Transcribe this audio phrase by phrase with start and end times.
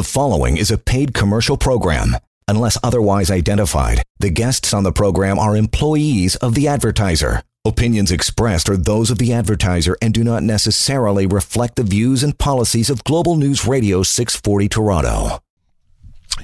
[0.00, 2.16] The following is a paid commercial program.
[2.48, 7.42] Unless otherwise identified, the guests on the program are employees of the advertiser.
[7.66, 12.38] Opinions expressed are those of the advertiser and do not necessarily reflect the views and
[12.38, 15.42] policies of Global News Radio 640 Toronto.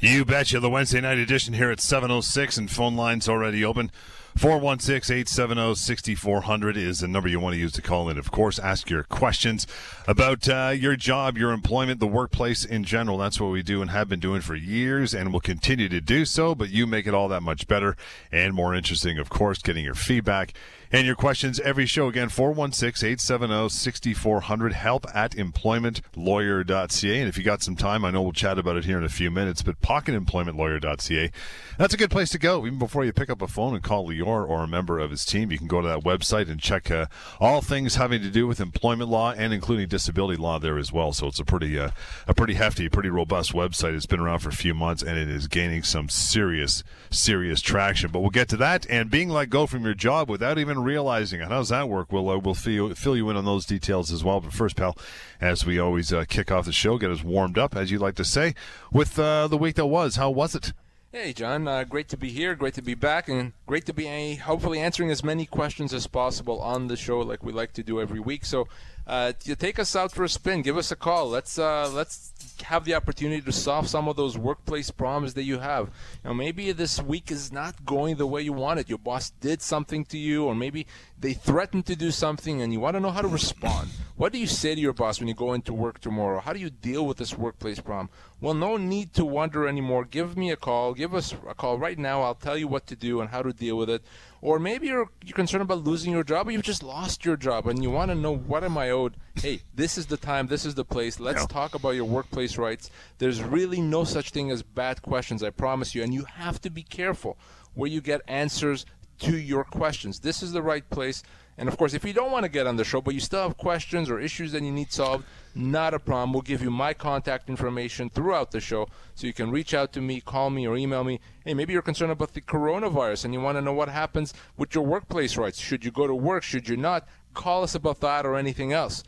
[0.03, 0.61] You betcha.
[0.61, 3.91] The Wednesday night edition here at 706 and phone lines already open.
[4.37, 8.19] 416-870-6400 is the number you want to use to call in.
[8.19, 9.67] Of course, ask your questions
[10.07, 13.17] about uh, your job, your employment, the workplace in general.
[13.17, 16.27] That's what we do and have been doing for years and will continue to do
[16.27, 17.97] so, but you make it all that much better
[18.31, 20.53] and more interesting, of course, getting your feedback
[20.93, 22.09] and your questions every show.
[22.09, 27.21] Again, 416-870-6400, help at employmentlawyer.ca.
[27.21, 29.09] And if you got some time, I know we'll chat about it here in a
[29.09, 31.31] few minutes, but pocketemploymentlawyer.ca,
[31.79, 32.67] that's a good place to go.
[32.67, 35.25] Even before you pick up a phone and call Lior or a member of his
[35.25, 37.07] team, you can go to that website and check uh,
[37.41, 41.13] all things having to do with employment law and including disability law there as well.
[41.13, 41.91] So it's a pretty, uh,
[42.27, 43.95] a pretty hefty, pretty robust website.
[43.95, 48.11] It's been around for a few months and it is gaining some serious, serious traction.
[48.11, 51.41] But we'll get to that and being let go from your job without even realizing
[51.41, 51.49] it.
[51.49, 52.13] How does that work?
[52.13, 54.41] We'll, uh, we'll fill, fill you in on those details as well.
[54.41, 54.97] But first, pal,
[55.41, 58.15] as we always uh, kick off the show, get us warmed up, as you like
[58.17, 58.55] to say,
[58.93, 60.17] with uh, the week that was.
[60.17, 60.73] How was it?
[61.13, 61.67] Hey, John.
[61.67, 62.55] Uh, great to be here.
[62.55, 66.07] Great to be back, and great to be uh, hopefully answering as many questions as
[66.07, 68.45] possible on the show, like we like to do every week.
[68.45, 68.69] So,
[69.07, 71.29] uh, take us out for a spin, give us a call.
[71.29, 72.33] Let's uh, let's
[72.65, 75.91] have the opportunity to solve some of those workplace problems that you have.
[76.25, 78.89] Know, maybe this week is not going the way you wanted.
[78.89, 80.87] Your boss did something to you, or maybe
[81.19, 83.91] they threatened to do something, and you want to know how to respond.
[84.17, 86.41] What do you say to your boss when you go into work tomorrow?
[86.41, 88.09] How do you deal with this workplace problem?
[88.41, 90.05] Well, no need to wonder anymore.
[90.05, 90.95] Give me a call.
[90.95, 92.23] Give us a call right now.
[92.23, 94.03] I'll tell you what to do and how to deal with it.
[94.41, 97.67] Or maybe you're, you're concerned about losing your job, or you've just lost your job
[97.67, 99.15] and you want to know what am I owed?
[99.35, 101.19] Hey, this is the time, this is the place.
[101.19, 101.47] Let's yeah.
[101.47, 102.91] talk about your workplace rights.
[103.19, 106.03] There's really no such thing as bad questions, I promise you.
[106.03, 107.39] And you have to be careful
[107.75, 108.87] where you get answers
[109.21, 110.21] to your questions.
[110.21, 111.23] This is the right place.
[111.59, 113.43] And of course, if you don't want to get on the show, but you still
[113.43, 115.25] have questions or issues that you need solved,
[115.55, 116.33] not a problem.
[116.33, 120.03] We'll give you my contact information throughout the show so you can reach out to
[120.03, 121.19] me, call me, or email me.
[121.45, 124.75] Hey, maybe you're concerned about the coronavirus and you want to know what happens with
[124.75, 125.59] your workplace rights.
[125.59, 126.43] Should you go to work?
[126.43, 127.09] Should you not?
[127.33, 129.03] Call us about that or anything else.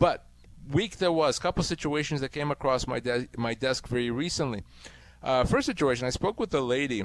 [0.00, 0.26] But
[0.72, 4.64] week there was a couple situations that came across my de- my desk very recently.
[5.22, 7.04] Uh, first situation, I spoke with a lady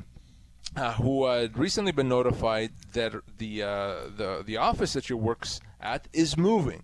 [0.78, 5.60] uh, who had recently been notified that the uh, the the office that she works
[5.82, 6.84] at is moving,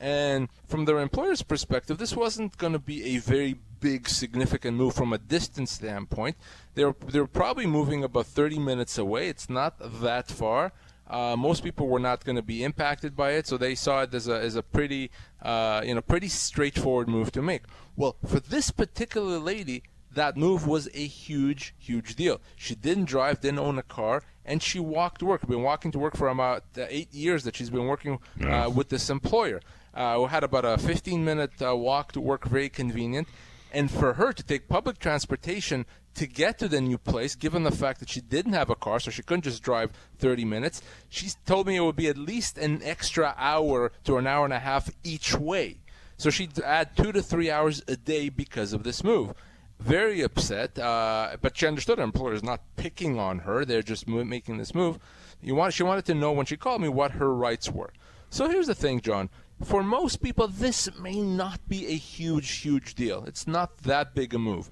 [0.00, 4.94] and from their employer's perspective, this wasn't going to be a very big, significant move
[4.94, 6.36] from a distance standpoint.
[6.74, 9.28] They're they're probably moving about 30 minutes away.
[9.28, 10.72] It's not that far.
[11.08, 14.12] Uh, most people were not going to be impacted by it, so they saw it
[14.12, 15.10] as a as a pretty
[15.42, 17.62] uh, you know pretty straightforward move to make.
[17.96, 19.84] Well, for this particular lady,
[20.18, 22.40] that move was a huge, huge deal.
[22.56, 25.46] She didn't drive, didn't own a car, and she walked to work.
[25.46, 29.10] Been walking to work for about eight years that she's been working uh, with this
[29.10, 29.60] employer.
[29.94, 33.28] Uh, we had about a 15-minute uh, walk to work, very convenient.
[33.72, 37.70] And for her to take public transportation to get to the new place, given the
[37.70, 41.30] fact that she didn't have a car, so she couldn't just drive 30 minutes, she
[41.46, 44.58] told me it would be at least an extra hour to an hour and a
[44.58, 45.76] half each way.
[46.16, 49.34] So she'd add two to three hours a day because of this move
[49.80, 50.78] very upset.
[50.78, 54.74] Uh, but she understood her employer is not picking on her; they're just making this
[54.74, 54.98] move.
[55.42, 57.92] You want she wanted to know when she called me what her rights were.
[58.30, 59.30] So here's the thing, John.
[59.62, 63.24] For most people, this may not be a huge, huge deal.
[63.24, 64.70] It's not that big a move.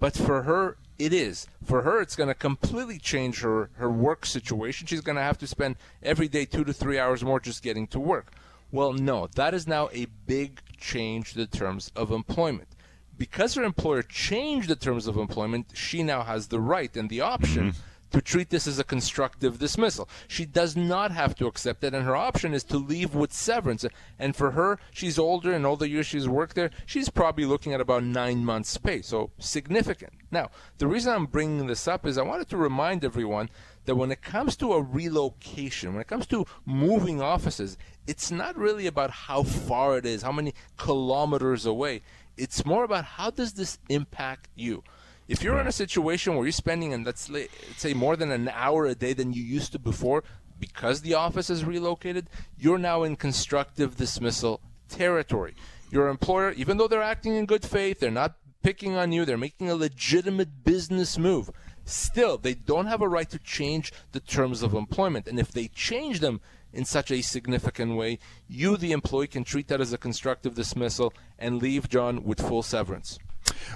[0.00, 1.46] But for her, it is.
[1.64, 4.86] For her, it's going to completely change her, her work situation.
[4.86, 7.86] She's going to have to spend every day two to three hours more just getting
[7.88, 8.32] to work.
[8.72, 12.68] Well, no, that is now a big change to the terms of employment
[13.16, 17.20] because her employer changed the terms of employment, she now has the right and the
[17.20, 17.78] option mm-hmm.
[18.10, 20.08] to treat this as a constructive dismissal.
[20.28, 23.84] She does not have to accept it, and her option is to leave with severance.
[24.18, 27.72] And for her, she's older, and all the years she's worked there, she's probably looking
[27.72, 30.12] at about nine months' pay, so significant.
[30.30, 33.48] Now, the reason I'm bringing this up is I wanted to remind everyone
[33.84, 37.76] that when it comes to a relocation, when it comes to moving offices,
[38.06, 42.02] it's not really about how far it is, how many kilometers away.
[42.36, 44.82] It's more about how does this impact you.
[45.26, 48.48] If you're in a situation where you're spending, and let's, let's say, more than an
[48.48, 50.22] hour a day than you used to before,
[50.58, 52.28] because the office is relocated,
[52.58, 55.54] you're now in constructive dismissal territory.
[55.90, 59.38] Your employer, even though they're acting in good faith, they're not picking on you, they're
[59.38, 61.50] making a legitimate business move.
[61.84, 65.26] Still, they don't have a right to change the terms of employment.
[65.26, 66.40] And if they change them,
[66.74, 68.18] in such a significant way,
[68.48, 72.62] you, the employee, can treat that as a constructive dismissal and leave John with full
[72.62, 73.18] severance.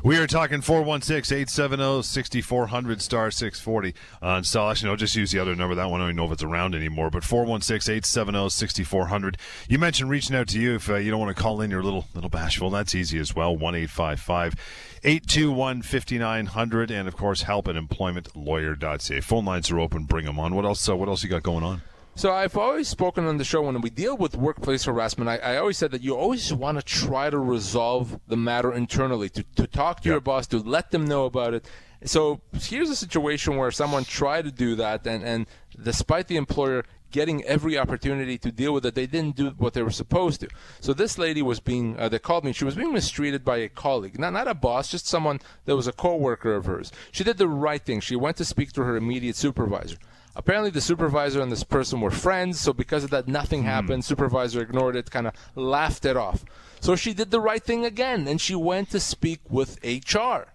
[0.03, 4.71] We are talking 416 870 6400 star 640 on cell.
[4.71, 5.75] Actually, no, just use the other number.
[5.75, 7.11] That one I don't even know if it's around anymore.
[7.11, 9.37] But 416 870 6400.
[9.69, 11.71] You mentioned reaching out to you if uh, you don't want to call in.
[11.71, 12.71] You're a little, little bashful.
[12.71, 13.57] That's easy as well.
[13.57, 16.91] 1 821 5900.
[16.91, 19.21] And of course, help at employmentlawyer.ca.
[19.21, 20.05] Phone lines are open.
[20.05, 20.55] Bring them on.
[20.55, 21.83] What else, uh, what else you got going on?
[22.19, 25.31] So I've always spoken on the show when we deal with workplace harassment.
[25.31, 29.29] I, I always said that you always want to try to resolve the matter internally,
[29.29, 31.65] to, to talk to your boss, to let them know about it.
[32.03, 35.47] So here's a situation where someone tried to do that, and, and
[35.81, 39.83] despite the employer getting every opportunity to deal with it, they didn't do what they
[39.85, 40.49] were supposed to.
[40.81, 43.69] So this lady was being, uh, they called me, she was being mistreated by a
[43.69, 46.91] colleague, not, not a boss, just someone that was a co-worker of hers.
[47.13, 48.01] She did the right thing.
[48.01, 49.99] She went to speak to her immediate supervisor.
[50.39, 53.67] Apparently, the supervisor and this person were friends, so because of that, nothing mm.
[53.67, 54.05] happened.
[54.05, 56.45] Supervisor ignored it, kind of laughed it off.
[56.81, 60.53] So she did the right thing again, and she went to speak with HR.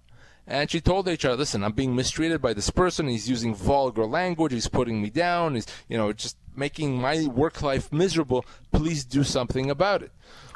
[0.47, 3.09] And she told HR, listen, I'm being mistreated by this person.
[3.09, 4.53] He's using vulgar language.
[4.53, 5.55] He's putting me down.
[5.55, 8.45] He's, you know, just making my work life miserable.
[8.71, 10.11] Please do something about it.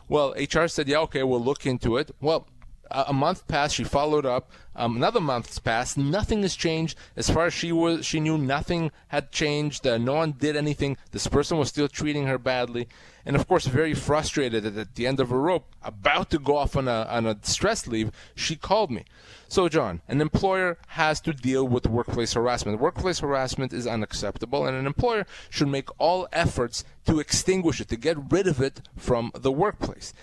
[0.08, 2.12] Well, HR said, yeah, okay, we'll look into it.
[2.22, 2.48] Well,
[2.92, 3.76] a month passed.
[3.76, 4.52] She followed up.
[4.76, 5.98] Um, another month's passed.
[5.98, 6.98] Nothing has changed.
[7.16, 9.88] As far as she was, she knew nothing had changed.
[9.88, 10.98] Uh, no one did anything.
[11.12, 12.88] This person was still treating her badly,
[13.26, 16.76] and of course, very frustrated at the end of her rope, about to go off
[16.76, 18.12] on a on a stress leave.
[18.36, 19.04] She called me.
[19.50, 22.80] So, John, an employer has to deal with workplace harassment.
[22.80, 27.96] Workplace harassment is unacceptable, and an employer should make all efforts to extinguish it, to
[27.96, 30.14] get rid of it from the workplace.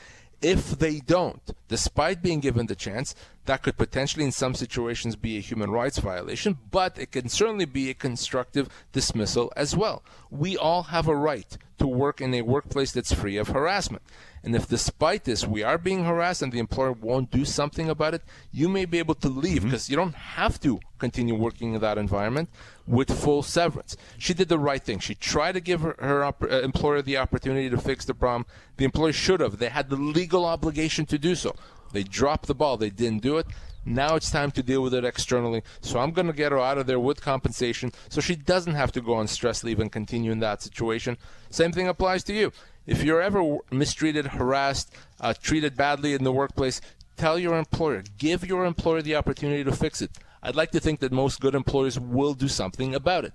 [0.41, 3.15] If they don't, despite being given the chance,
[3.46, 7.67] that could potentially, in some situations, be a human rights violation, but it can certainly
[7.67, 10.02] be a constructive dismissal as well.
[10.31, 14.02] We all have a right to work in a workplace that's free of harassment.
[14.43, 18.14] And if despite this we are being harassed and the employer won't do something about
[18.14, 19.93] it, you may be able to leave because mm-hmm.
[19.93, 22.50] you don't have to continue working in that environment
[22.87, 23.96] with full severance.
[24.19, 24.99] She did the right thing.
[24.99, 28.46] She tried to give her, her op- uh, employer the opportunity to fix the problem.
[28.76, 29.58] The employer should have.
[29.58, 31.55] They had the legal obligation to do so.
[31.94, 32.76] They dropped the ball.
[32.76, 33.46] They didn't do it.
[33.87, 35.62] Now it's time to deal with it externally.
[35.81, 38.93] So I'm going to get her out of there with compensation so she doesn't have
[38.93, 41.17] to go on stress leave and continue in that situation.
[41.50, 42.52] Same thing applies to you.
[42.87, 46.81] If you're ever mistreated, harassed, uh, treated badly in the workplace,
[47.17, 48.02] tell your employer.
[48.19, 50.19] Give your employer the opportunity to fix it.
[50.43, 53.32] I'd like to think that most good employers will do something about it.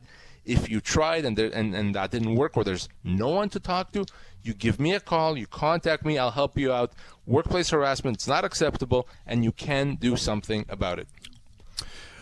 [0.50, 3.60] If you tried and, there, and, and that didn't work or there's no one to
[3.60, 4.06] talk to,
[4.44, 6.94] you give me a call, you contact me, I'll help you out.
[7.26, 11.08] Workplace harassment is not acceptable, and you can do something about it.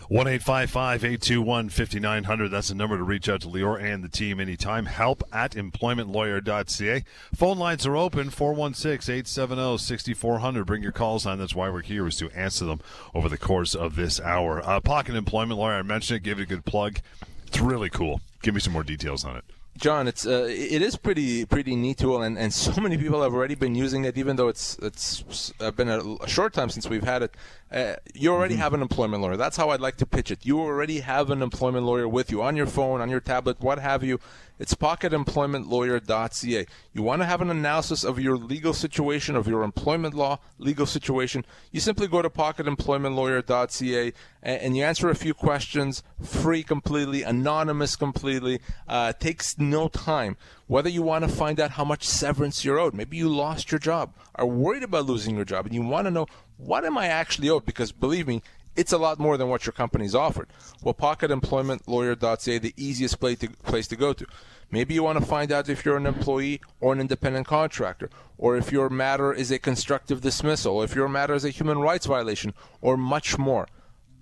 [0.08, 2.48] 1 821 5900.
[2.48, 4.86] That's the number to reach out to Lior and the team anytime.
[4.86, 7.04] Help at employmentlawyer.ca.
[7.34, 10.64] Phone lines are open 416 870 6400.
[10.64, 11.38] Bring your calls on.
[11.38, 12.80] That's why we're here, is to answer them
[13.14, 14.66] over the course of this hour.
[14.66, 17.00] Uh, Pocket Employment Lawyer, I mentioned it, give it a good plug.
[17.48, 18.20] It's really cool.
[18.42, 19.44] Give me some more details on it.
[19.78, 23.32] John, it's uh, it is pretty pretty neat tool, and, and so many people have
[23.32, 27.04] already been using it, even though it's it's been a, a short time since we've
[27.04, 27.36] had it.
[27.70, 28.62] Uh, you already mm-hmm.
[28.62, 29.36] have an employment lawyer.
[29.36, 30.44] That's how I'd like to pitch it.
[30.44, 33.78] You already have an employment lawyer with you on your phone, on your tablet, what
[33.78, 34.18] have you.
[34.58, 36.66] It's pocketemploymentlawyer.ca.
[36.92, 40.86] You want to have an analysis of your legal situation, of your employment law legal
[40.86, 41.44] situation.
[41.70, 44.12] You simply go to pocketemploymentlawyer.ca
[44.42, 48.60] and, and you answer a few questions, free completely, anonymous completely.
[48.86, 50.36] Uh, takes no time.
[50.66, 53.78] Whether you want to find out how much severance you're owed, maybe you lost your
[53.78, 56.26] job, are worried about losing your job, and you want to know
[56.58, 57.64] what am I actually owed?
[57.64, 58.42] Because believe me,
[58.76, 60.48] it's a lot more than what your company's offered.
[60.82, 64.26] Well, pocketemploymentlawyer.ca, the easiest place to, place to go to.
[64.70, 68.56] Maybe you want to find out if you're an employee or an independent contractor, or
[68.56, 72.06] if your matter is a constructive dismissal, or if your matter is a human rights
[72.06, 73.66] violation, or much more.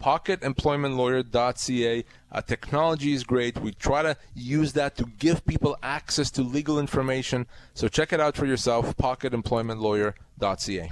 [0.01, 2.05] PocketEmploymentLawyer.ca.
[2.31, 3.59] Uh, technology is great.
[3.59, 7.47] We try to use that to give people access to legal information.
[7.75, 8.97] So check it out for yourself.
[8.97, 10.91] PocketEmploymentLawyer.ca.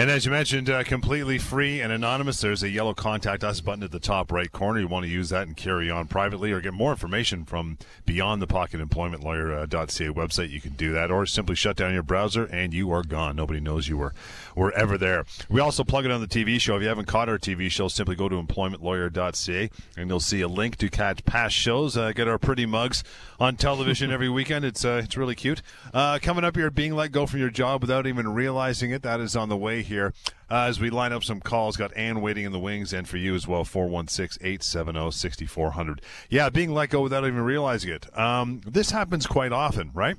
[0.00, 2.40] And as you mentioned, uh, completely free and anonymous.
[2.40, 4.80] There's a yellow contact us button at the top right corner.
[4.80, 7.76] You want to use that and carry on privately or get more information from
[8.06, 10.48] beyond the pocketemploymentlawyer.ca uh, website.
[10.48, 13.36] You can do that or simply shut down your browser and you are gone.
[13.36, 14.14] Nobody knows you were,
[14.56, 15.26] were ever there.
[15.50, 16.76] We also plug it on the TV show.
[16.76, 20.48] If you haven't caught our TV show, simply go to employmentlawyer.ca and you'll see a
[20.48, 21.98] link to catch past shows.
[21.98, 23.04] Uh, get our pretty mugs
[23.38, 24.64] on television every weekend.
[24.64, 25.60] It's, uh, it's really cute.
[25.92, 29.02] Uh, coming up here, being let go from your job without even realizing it.
[29.02, 30.14] That is on the way here
[30.50, 31.76] uh, as we line up some calls.
[31.76, 36.00] Got Ann waiting in the wings, and for you as well, 416 870 6400.
[36.30, 38.18] Yeah, being let go without even realizing it.
[38.18, 40.16] Um, this happens quite often, right?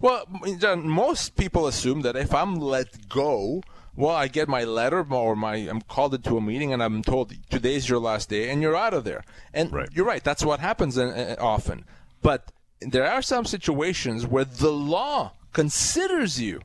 [0.00, 0.24] Well,
[0.76, 3.62] most people assume that if I'm let go,
[3.96, 7.34] Well, I get my letter or my I'm called into a meeting and I'm told
[7.50, 9.24] today's your last day and you're out of there.
[9.52, 9.88] And right.
[9.92, 11.84] you're right, that's what happens uh, often.
[12.22, 16.60] But there are some situations where the law considers you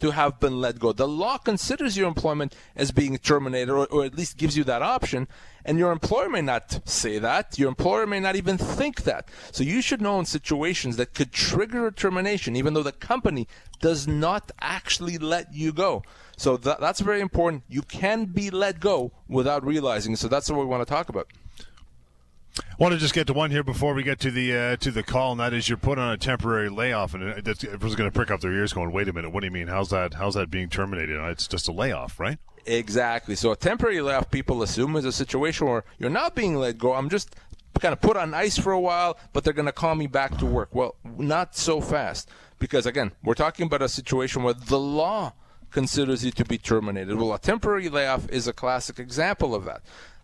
[0.00, 0.92] to have been let go.
[0.92, 4.82] The law considers your employment as being terminated, or, or, at least gives you that
[4.82, 5.28] option.
[5.64, 7.58] And your employer may not say that.
[7.58, 9.28] Your employer may not even think that.
[9.52, 13.48] So you should know in situations that could trigger a termination, even though the company
[13.80, 16.02] does not actually let you go.
[16.36, 17.64] So that, that's very important.
[17.68, 20.16] You can be let go without realizing.
[20.16, 21.28] So that's what we want to talk about.
[22.60, 24.90] I want to just get to one here before we get to the uh, to
[24.90, 28.14] the call, and that is you're put on a temporary layoff, and everyone's going to
[28.14, 29.68] prick up their ears, going, "Wait a minute, what do you mean?
[29.68, 30.14] How's that?
[30.14, 31.18] How's that being terminated?
[31.30, 33.34] It's just a layoff, right?" Exactly.
[33.34, 36.94] So a temporary layoff, people assume is a situation where you're not being let go.
[36.94, 37.34] I'm just
[37.80, 40.36] kind of put on ice for a while, but they're going to call me back
[40.38, 40.74] to work.
[40.74, 45.32] Well, not so fast, because again, we're talking about a situation where the law
[45.70, 47.16] considers you to be terminated.
[47.16, 49.82] Well, a temporary layoff is a classic example of that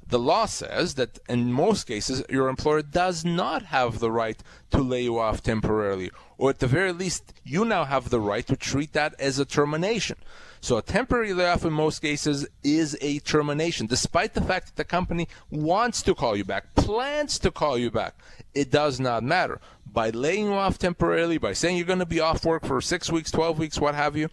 [0.08, 4.78] the law says that in most cases your employer does not have the right to
[4.78, 8.56] lay you off temporarily or at the very least you now have the right to
[8.56, 10.16] treat that as a termination.
[10.60, 13.86] So a temporary layoff in most cases is a termination.
[13.86, 17.90] Despite the fact that the company wants to call you back plans to call you
[17.90, 18.16] back
[18.54, 19.60] it does not matter.
[19.90, 23.12] By laying you off temporarily by saying you're going to be off work for 6
[23.12, 24.28] weeks 12 weeks what have you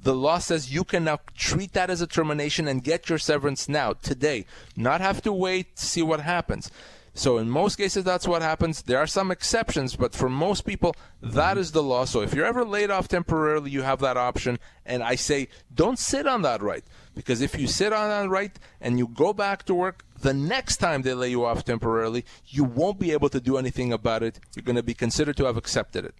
[0.00, 3.68] the law says you can now treat that as a termination and get your severance
[3.68, 6.70] now, today, not have to wait to see what happens.
[7.16, 8.82] So in most cases, that's what happens.
[8.82, 11.60] There are some exceptions, but for most people, that mm-hmm.
[11.60, 12.04] is the law.
[12.04, 14.58] So if you're ever laid off temporarily, you have that option.
[14.84, 16.84] And I say, don't sit on that right.
[17.14, 20.76] Because if you sit on that right and you go back to work, the next
[20.76, 24.38] time they lay you off temporarily, you won't be able to do anything about it.
[24.54, 26.14] You're going to be considered to have accepted it.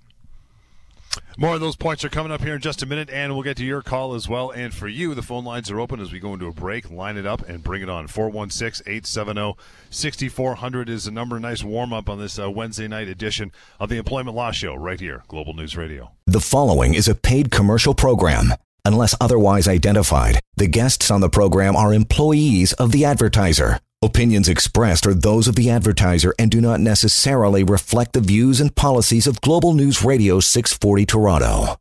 [1.38, 3.58] More of those points are coming up here in just a minute, and we'll get
[3.58, 4.50] to your call as well.
[4.50, 6.90] And for you, the phone lines are open as we go into a break.
[6.90, 8.06] Line it up and bring it on.
[8.06, 9.54] 416 870
[9.90, 11.38] 6400 is the number.
[11.38, 14.98] Nice warm up on this uh, Wednesday night edition of the Employment Law Show right
[14.98, 16.10] here, Global News Radio.
[16.26, 18.54] The following is a paid commercial program.
[18.86, 23.78] Unless otherwise identified, the guests on the program are employees of the advertiser.
[24.06, 28.72] Opinions expressed are those of the advertiser and do not necessarily reflect the views and
[28.72, 31.76] policies of Global News Radio 640 Toronto.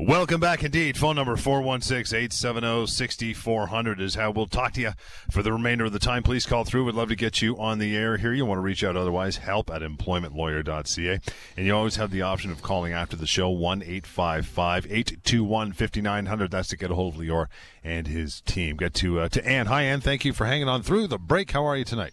[0.00, 0.96] Welcome back indeed.
[0.96, 4.92] Phone number 416-870-6400 is how we'll talk to you
[5.28, 6.22] for the remainder of the time.
[6.22, 6.84] Please call through.
[6.84, 8.32] We'd love to get you on the air here.
[8.32, 11.18] You want to reach out otherwise, help at employmentlawyer.ca.
[11.56, 16.48] And you always have the option of calling after the show, 1-855-821-5900.
[16.48, 17.48] That's to get a hold of Lior
[17.82, 18.76] and his team.
[18.76, 19.66] Get to, uh, to Ann.
[19.66, 20.00] Hi, Ann.
[20.00, 21.50] Thank you for hanging on through the break.
[21.50, 22.12] How are you tonight?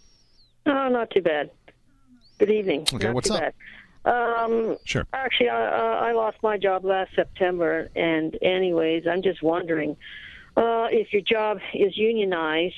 [0.66, 1.52] Oh, not too bad.
[2.38, 2.88] Good evening.
[2.92, 3.38] Okay, not what's up?
[3.38, 3.54] Bad.
[4.06, 5.04] Um, sure.
[5.12, 9.96] Actually, I, I lost my job last September, and anyways, I'm just wondering
[10.56, 12.74] uh, if your job is unionized,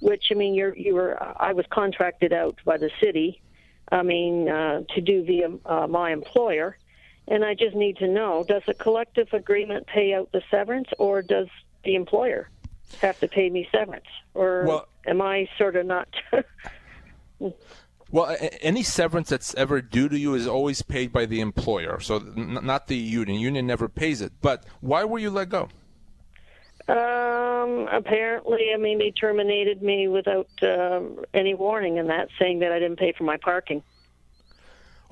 [0.00, 3.42] which I mean, you're you were I was contracted out by the city,
[3.90, 6.78] I mean, uh, to do via uh, my employer,
[7.26, 11.22] and I just need to know: does a collective agreement pay out the severance, or
[11.22, 11.48] does
[11.82, 12.48] the employer
[13.00, 16.08] have to pay me severance, or well, am I sort of not?
[18.16, 22.18] Well, any severance that's ever due to you is always paid by the employer, so
[22.34, 23.38] not the union.
[23.38, 24.32] Union never pays it.
[24.40, 25.68] But why were you let go?
[26.88, 31.02] Um, apparently, I mean, they terminated me without uh,
[31.34, 33.82] any warning, and that saying that I didn't pay for my parking.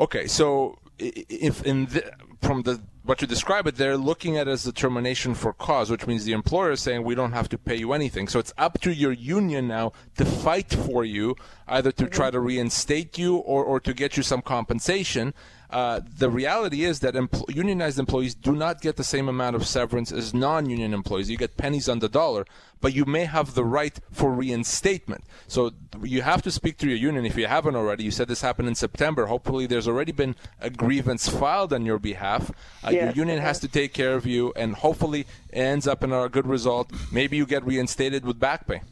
[0.00, 4.50] Okay, so if in the, from the what you describe it, they're looking at it
[4.50, 7.58] as a termination for cause, which means the employer is saying we don't have to
[7.58, 8.28] pay you anything.
[8.28, 11.36] So it's up to your union now to fight for you,
[11.68, 12.14] either to mm-hmm.
[12.14, 15.34] try to reinstate you or, or to get you some compensation.
[15.74, 19.66] Uh, the reality is that empl- unionized employees do not get the same amount of
[19.66, 21.28] severance as non-union employees.
[21.28, 22.46] You get pennies on the dollar,
[22.80, 25.24] but you may have the right for reinstatement.
[25.48, 28.04] So you have to speak to your union if you haven't already.
[28.04, 29.26] You said this happened in September.
[29.26, 32.52] Hopefully, there's already been a grievance filed on your behalf.
[32.84, 36.12] Uh, yes, your union has to take care of you, and hopefully, ends up in
[36.12, 36.92] a good result.
[37.10, 38.82] Maybe you get reinstated with back pay.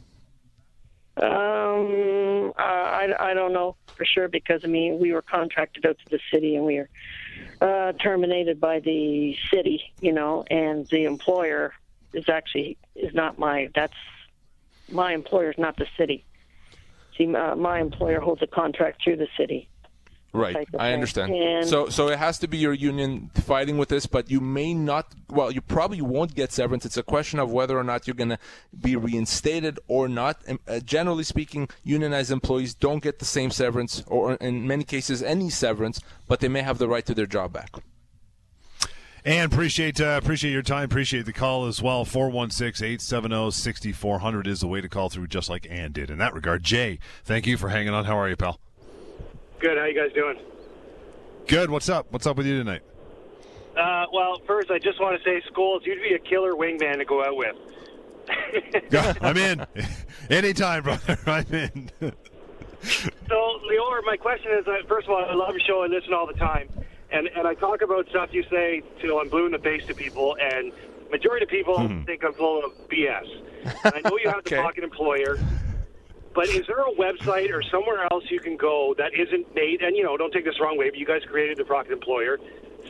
[1.15, 6.09] Um, I, I don't know for sure because I mean we were contracted out to
[6.09, 6.89] the city and we were
[7.61, 11.73] uh, terminated by the city, you know, and the employer
[12.13, 13.93] is actually is not my that's
[14.89, 16.25] my employer is not the city.
[17.17, 19.69] See, uh, my employer holds a contract through the city.
[20.33, 21.31] Right, I understand.
[21.31, 24.73] And- so, so it has to be your union fighting with this, but you may
[24.73, 25.13] not.
[25.29, 26.85] Well, you probably won't get severance.
[26.85, 28.39] It's a question of whether or not you're going to
[28.79, 30.41] be reinstated or not.
[30.47, 35.21] And, uh, generally speaking, unionized employees don't get the same severance, or in many cases,
[35.21, 37.69] any severance, but they may have the right to their job back.
[39.25, 40.83] And appreciate uh, appreciate your time.
[40.83, 42.03] Appreciate the call as well.
[42.05, 46.09] 416-870-6400 is the way to call through, just like Ann did.
[46.09, 48.03] In that regard, Jay, thank you for hanging on.
[48.03, 48.59] How are you, pal?
[49.63, 49.77] Good.
[49.77, 50.37] How you guys doing?
[51.47, 51.69] Good.
[51.69, 52.07] What's up?
[52.09, 52.81] What's up with you tonight?
[53.77, 57.05] Uh, well, first, I just want to say, Scholes, you'd be a killer wingman to
[57.05, 57.55] go out with.
[59.21, 59.65] I'm in.
[60.29, 61.17] Anytime, brother.
[61.25, 61.89] I'm in.
[62.01, 65.81] so, Lior, my question is: uh, First of all, I love your show.
[65.81, 66.67] I listen all the time,
[67.09, 69.93] and and I talk about stuff you say to I'm blue in the face to
[69.93, 70.73] people, and
[71.09, 72.03] majority of people hmm.
[72.03, 73.29] think I'm full of BS.
[73.85, 74.57] And I know you have okay.
[74.57, 75.37] the pocket employer,
[76.33, 79.81] but is there a website or somewhere else you can go that isn't made?
[79.81, 82.39] And you know, don't take this wrong way, but you guys created the pocket employer.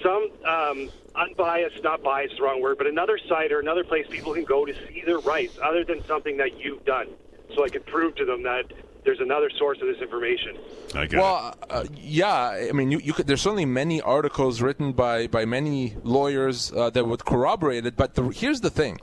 [0.01, 4.33] Some um, unbiased, not biased, the wrong word, but another site or another place people
[4.33, 7.07] can go to see their rights, other than something that you've done,
[7.55, 8.65] so I can prove to them that
[9.03, 10.57] there's another source of this information.
[10.95, 14.93] I get well, uh, yeah, I mean, you, you could, there's certainly many articles written
[14.93, 17.95] by, by many lawyers uh, that would corroborate it.
[17.95, 18.99] But the, here's the thing: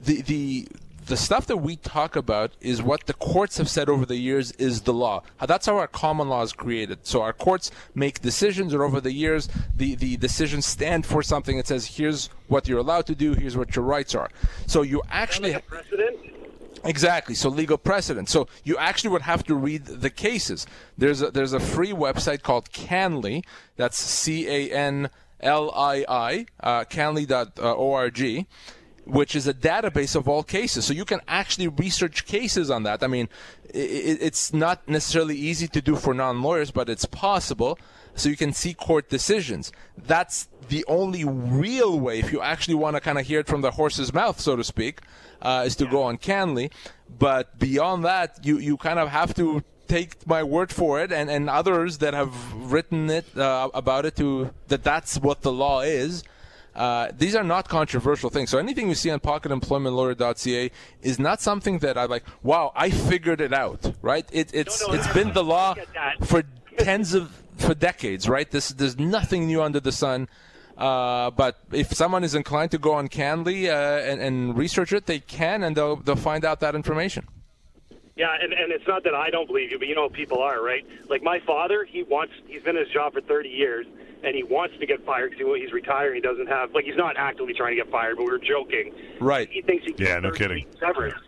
[0.00, 0.68] the the
[1.08, 4.52] the stuff that we talk about is what the courts have said over the years
[4.52, 5.22] is the law.
[5.44, 7.06] That's how our common law is created.
[7.06, 11.56] So our courts make decisions, and over the years, the, the decisions stand for something
[11.56, 14.30] that says, here's what you're allowed to do, here's what your rights are.
[14.66, 15.58] So you actually.
[15.66, 16.18] precedent?
[16.84, 17.34] Exactly.
[17.34, 18.28] So legal precedent.
[18.28, 20.66] So you actually would have to read the cases.
[20.96, 23.44] There's a, there's a free website called Canlii.
[23.76, 25.10] That's C A N
[25.40, 28.46] L I I, uh, canlii.org,
[29.08, 30.84] which is a database of all cases.
[30.84, 33.02] So you can actually research cases on that.
[33.02, 33.28] I mean,
[33.64, 37.78] it, it's not necessarily easy to do for non lawyers, but it's possible.
[38.14, 39.72] So you can see court decisions.
[39.96, 43.62] That's the only real way, if you actually want to kind of hear it from
[43.62, 45.00] the horse's mouth, so to speak
[45.40, 46.70] uh, is to go on Canlii.
[47.18, 51.30] But beyond that, you, you kind of have to take my word for it and,
[51.30, 55.80] and others that have written it uh, about it to that that's what the law
[55.80, 56.22] is.
[56.78, 58.50] Uh, these are not controversial things.
[58.50, 60.70] So anything you see on pocketemploymentlawyer.ca
[61.02, 62.22] is not something that I like.
[62.44, 64.24] Wow, I figured it out, right?
[64.30, 65.74] It, it's no, no, it's no, been the law
[66.22, 66.44] for
[66.78, 68.48] tens of for decades, right?
[68.48, 70.28] This there's nothing new under the sun.
[70.76, 75.06] Uh, but if someone is inclined to go on Canlii uh, and, and, research it,
[75.06, 77.26] they can, and they'll, they'll find out that information.
[78.14, 80.62] Yeah, and, and it's not that I don't believe you, but you know people are,
[80.62, 80.86] right?
[81.08, 83.86] Like my father, he wants, he's been in his job for 30 years,
[84.22, 86.16] and he wants to get fired because he, he's retiring.
[86.16, 88.92] He doesn't have, like, he's not actively trying to get fired, but we are joking.
[89.20, 89.48] Right.
[89.50, 90.66] He thinks he can yeah, no kidding.
[90.80, 91.20] severance.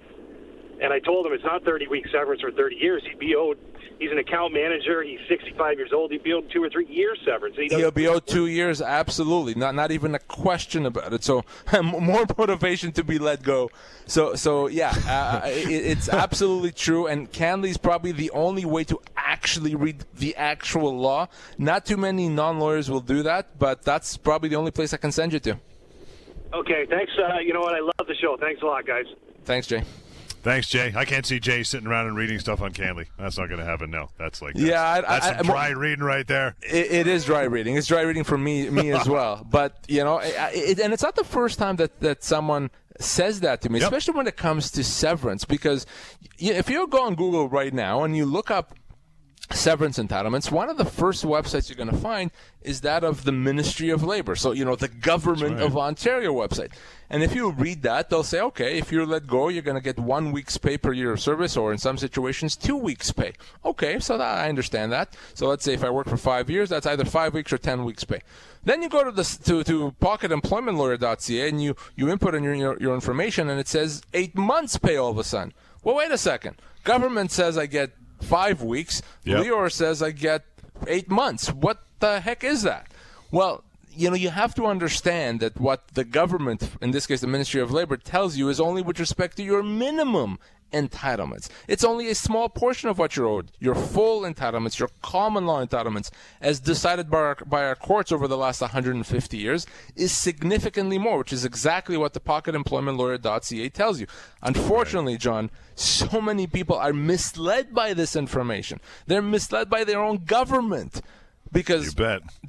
[0.81, 3.03] And I told him it's not 30 week severance for 30 years.
[3.07, 3.59] He'd be owed
[4.01, 5.03] He's an account manager.
[5.03, 6.11] He's 65 years old.
[6.11, 7.55] He'd be owed two or three years severance.
[7.57, 9.55] He will be owed two years, absolutely.
[9.55, 11.23] Not not even a question about it.
[11.23, 11.45] So
[11.83, 13.71] more motivation to be let go.
[14.07, 17.09] So so yeah, uh, it, it's absolutely true.
[17.09, 21.29] And Canlii is probably the only way to actually read the actual law.
[21.59, 25.13] Not too many non-lawyers will do that, but that's probably the only place I can
[25.13, 25.59] send you to.
[26.55, 27.13] Okay, thanks.
[27.19, 27.75] Uh, you know what?
[27.75, 28.39] I love the show.
[28.41, 29.05] Thanks a lot, guys.
[29.45, 29.83] Thanks, Jay.
[30.43, 30.93] Thanks, Jay.
[30.97, 33.07] I can't see Jay sitting around and reading stuff on Canlii.
[33.19, 33.91] That's not going to happen.
[33.91, 36.57] No, that's like that's, yeah, I, that's I, some dry reading right there.
[36.63, 37.77] It, it is dry reading.
[37.77, 39.47] It's dry reading for me, me as well.
[39.49, 43.61] But you know, it, and it's not the first time that that someone says that
[43.63, 43.87] to me, yep.
[43.87, 45.45] especially when it comes to severance.
[45.45, 45.87] Because
[46.39, 48.75] if you go on Google right now and you look up
[49.53, 52.31] severance entitlements, one of the first websites you're going to find
[52.63, 54.37] is that of the Ministry of Labor.
[54.37, 55.63] So, you know, the government right.
[55.63, 56.71] of Ontario website.
[57.09, 59.83] And if you read that, they'll say, okay, if you're let go, you're going to
[59.83, 63.33] get one week's pay per year of service, or in some situations, two weeks' pay.
[63.65, 65.17] Okay, so that, I understand that.
[65.35, 67.85] So let's say if I work for five years, that's either five weeks or ten
[67.85, 68.21] weeks' pay.
[68.63, 72.79] Then you go to the to, to pocketemploymentlawyer.ca and you, you input in your, your,
[72.79, 75.53] your information, and it says eight months' pay all of a sudden.
[75.83, 76.57] Well, wait a second.
[76.85, 79.03] Government says I get five weeks.
[79.25, 79.45] Yep.
[79.45, 80.45] Lior says I get
[80.87, 81.49] eight months.
[81.53, 82.89] What the heck is that?
[83.31, 87.27] Well, you know, you have to understand that what the government, in this case the
[87.27, 90.39] Ministry of Labor, tells you is only with respect to your minimum
[90.73, 91.49] entitlements.
[91.69, 93.51] It's only a small portion of what you're owed.
[93.59, 98.27] Your full entitlements, your common law entitlements, as decided by our, by our courts over
[98.29, 104.07] the last 150 years, is significantly more, which is exactly what the pocketemploymentlawyer.ca tells you.
[104.43, 108.81] Unfortunately, John, so many people are misled by this information.
[109.07, 111.03] They're misled by their own government
[111.53, 111.95] because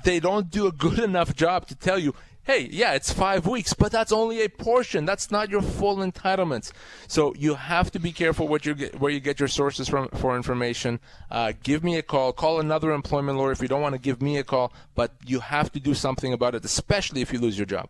[0.04, 3.74] they don't do a good enough job to tell you hey, yeah, it's five weeks,
[3.74, 5.06] but that's only a portion.
[5.06, 6.72] That's not your full entitlements.
[7.08, 10.10] So you have to be careful what you get, where you get your sources from
[10.10, 11.00] for information.
[11.30, 12.34] Uh, give me a call.
[12.34, 15.40] Call another employment lawyer if you don't want to give me a call, but you
[15.40, 17.90] have to do something about it, especially if you lose your job.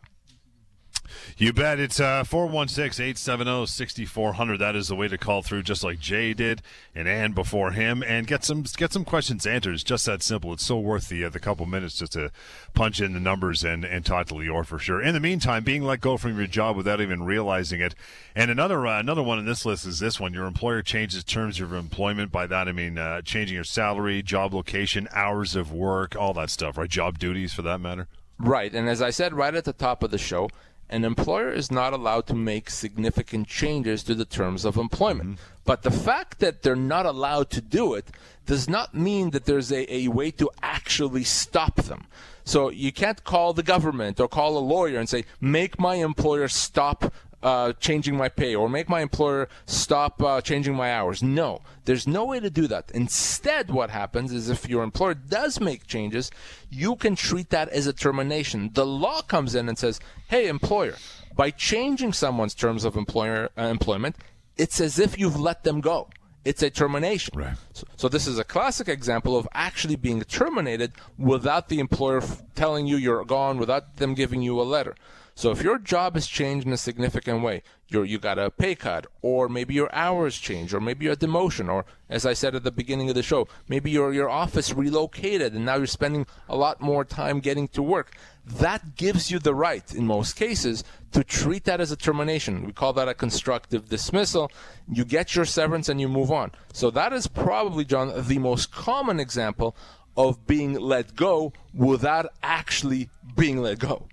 [1.38, 1.80] You bet.
[1.80, 4.58] It's uh, 416 870 6400.
[4.58, 6.62] That is the way to call through, just like Jay did
[6.94, 9.74] and Ann before him, and get some get some questions answered.
[9.74, 10.54] It's just that simple.
[10.54, 12.32] It's so worth the, uh, the couple minutes just to
[12.74, 15.02] punch in the numbers and, and talk to Lior for sure.
[15.02, 17.96] In the meantime, being let go from your job without even realizing it.
[18.36, 20.34] And another uh, another one in this list is this one.
[20.34, 22.32] Your employer changes terms of employment.
[22.32, 26.50] By that, I mean uh, changing your salary, job location, hours of work, all that
[26.50, 26.90] stuff, right?
[26.90, 28.08] Job duties for that matter.
[28.40, 28.74] Right.
[28.74, 30.50] And as I said right at the top of the show,
[30.92, 35.32] an employer is not allowed to make significant changes to the terms of employment.
[35.32, 35.62] Mm-hmm.
[35.64, 38.08] But the fact that they're not allowed to do it
[38.46, 42.08] does not mean that there's a, a way to actually stop them.
[42.44, 46.48] So you can't call the government or call a lawyer and say, make my employer
[46.48, 51.24] stop uh, changing my pay or make my employer stop uh, changing my hours.
[51.24, 52.92] No, there's no way to do that.
[52.94, 56.32] Instead, what happens is if your employer does make changes,
[56.70, 58.72] you can treat that as a termination.
[58.74, 60.96] The law comes in and says, hey, employer,
[61.36, 64.16] by changing someone's terms of employer, uh, employment,
[64.58, 66.10] it's as if you've let them go.
[66.44, 67.38] It's a termination.
[67.38, 67.56] Right.
[67.74, 72.42] So, so, this is a classic example of actually being terminated without the employer f-
[72.56, 74.96] telling you you're gone, without them giving you a letter.
[75.36, 78.76] So if your job has changed in a significant way, you you got a pay
[78.76, 82.64] cut, or maybe your hours change, or maybe a demotion, or as I said at
[82.64, 86.56] the beginning of the show, maybe your your office relocated and now you're spending a
[86.56, 88.16] lot more time getting to work.
[88.46, 92.66] That gives you the right, in most cases, to treat that as a termination.
[92.66, 94.52] We call that a constructive dismissal.
[94.92, 96.52] You get your severance and you move on.
[96.74, 99.76] So that is probably, John, the most common example
[100.18, 104.08] of being let go without actually being let go.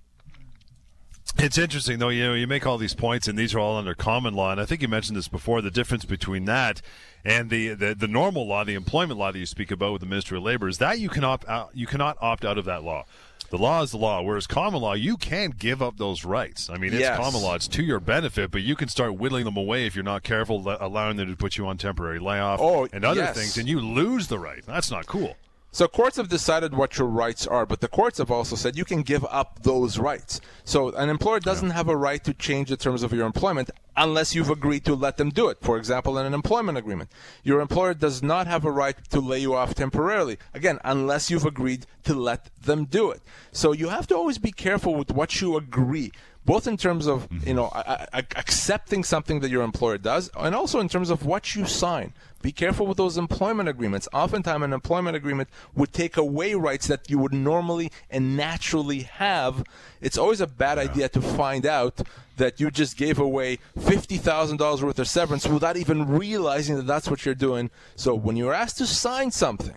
[1.40, 2.08] It's interesting, though.
[2.08, 4.50] You know, you make all these points, and these are all under common law.
[4.50, 5.62] And I think you mentioned this before.
[5.62, 6.82] The difference between that
[7.24, 10.06] and the, the, the normal law, the employment law that you speak about with the
[10.06, 12.82] Ministry of Labor, is that you can opt out, you cannot opt out of that
[12.82, 13.04] law.
[13.50, 14.20] The law is the law.
[14.20, 16.68] Whereas common law, you can't give up those rights.
[16.68, 17.16] I mean, it's yes.
[17.16, 20.04] common law; it's to your benefit, but you can start whittling them away if you're
[20.04, 23.36] not careful, allowing them to put you on temporary layoff oh, and other yes.
[23.36, 24.62] things, and you lose the right.
[24.66, 25.36] That's not cool.
[25.70, 28.86] So courts have decided what your rights are, but the courts have also said you
[28.86, 30.40] can give up those rights.
[30.64, 31.74] So an employer doesn't yeah.
[31.74, 35.18] have a right to change the terms of your employment unless you've agreed to let
[35.18, 35.58] them do it.
[35.60, 37.10] For example, in an employment agreement,
[37.42, 40.38] your employer does not have a right to lay you off temporarily.
[40.54, 43.20] Again, unless you've agreed to let them do it.
[43.52, 46.12] So you have to always be careful with what you agree
[46.48, 47.46] both in terms of mm-hmm.
[47.46, 47.70] you know
[48.14, 52.14] accepting something that your employer does, and also in terms of what you sign.
[52.40, 54.08] Be careful with those employment agreements.
[54.14, 59.64] Oftentimes, an employment agreement would take away rights that you would normally and naturally have.
[60.00, 60.84] It's always a bad yeah.
[60.84, 62.00] idea to find out
[62.36, 67.26] that you just gave away $50,000 worth of severance without even realizing that that's what
[67.26, 67.70] you're doing.
[67.96, 69.74] So when you're asked to sign something,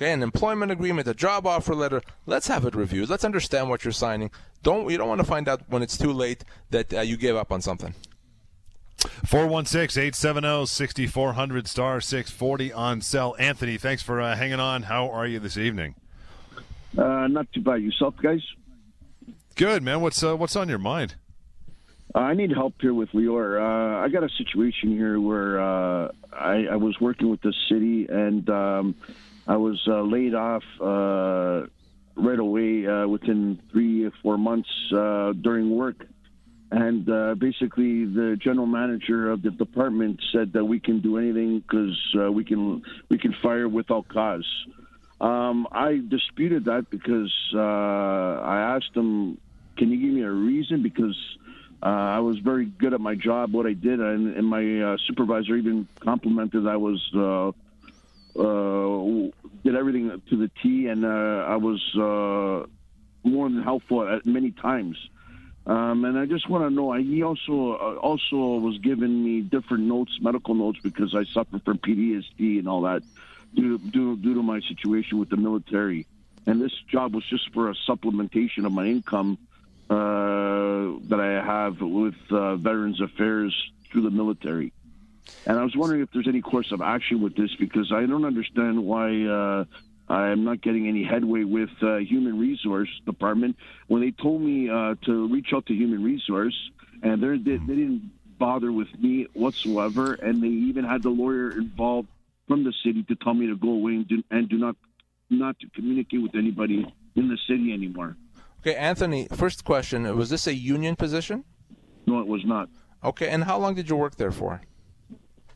[0.00, 3.10] okay, an employment agreement, a job offer letter, let's have it reviewed.
[3.10, 4.30] Let's understand what you're signing.
[4.62, 7.34] Don't you don't want to find out when it's too late that uh, you gave
[7.36, 7.94] up on something.
[8.98, 13.34] 416-870-6400 star 640 on cell.
[13.38, 14.82] Anthony, thanks for uh, hanging on.
[14.82, 15.94] How are you this evening?
[16.98, 17.82] Uh, not too bad.
[17.82, 18.42] Yourself, guys?
[19.56, 20.02] Good, man.
[20.02, 21.14] What's uh, what's on your mind?
[22.14, 23.60] Uh, I need help here with Lior.
[23.60, 28.08] Uh, I got a situation here where uh, I, I, was working with the city
[28.10, 28.96] and um,
[29.50, 36.06] I was laid off right away within three or four months during work
[36.72, 41.60] and uh, basically the general manager of the department said that we can do anything
[41.60, 44.46] because uh, we can we can fire without cause.
[45.20, 49.38] Um, I disputed that because uh, I asked him,
[49.76, 51.18] "Can you give me a reason?" Because
[51.82, 54.96] uh, I was very good at my job, what I did, and, and my uh,
[55.08, 57.50] supervisor even complimented I was uh,
[59.62, 61.80] did everything to the T, and I was
[63.22, 64.96] more than helpful at many times.
[65.66, 66.92] Um, and I just want to know.
[66.94, 71.78] He also uh, also was giving me different notes, medical notes, because I suffer from
[71.78, 73.02] PTSD and all that
[73.54, 76.06] due to, due, due to my situation with the military.
[76.46, 79.38] And this job was just for a supplementation of my income
[79.90, 83.54] uh, that I have with uh, Veterans Affairs
[83.90, 84.72] through the military.
[85.46, 88.24] And I was wondering if there's any course of action with this because I don't
[88.24, 89.64] understand why uh,
[90.12, 93.56] I'm not getting any headway with uh, Human Resource Department.
[93.86, 96.54] When they told me uh, to reach out to Human Resource,
[97.02, 102.08] and they, they didn't bother with me whatsoever, and they even had the lawyer involved
[102.48, 104.76] from the city to tell me to go away and do, and do not
[105.32, 108.16] not to communicate with anybody in the city anymore.
[108.60, 109.28] Okay, Anthony.
[109.32, 111.44] First question: Was this a union position?
[112.06, 112.68] No, it was not.
[113.04, 114.60] Okay, and how long did you work there for?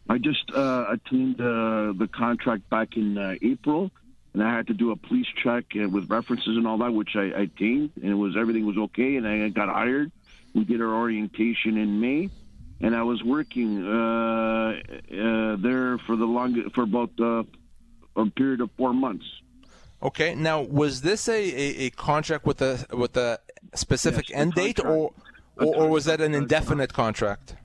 [0.09, 3.91] I just uh, attained uh, the contract back in uh, April,
[4.35, 7.17] and I had to do a police check uh, with references and all that, which
[7.17, 10.13] I, I and it was everything was okay, and I got hired.
[10.55, 12.29] We did our orientation in May,
[12.81, 17.45] and I was working uh, uh, there for the long for about uh,
[18.17, 19.25] a period of four months.
[20.03, 20.35] Okay.
[20.35, 23.41] Now, was this a, a, a contract with a with a
[23.75, 25.13] specific Yes, end date, or,
[25.57, 27.57] or or was that an indefinite contract?